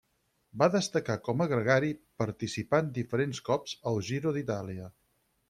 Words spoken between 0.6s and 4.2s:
Va destacar com a gregari, participant diferents cops al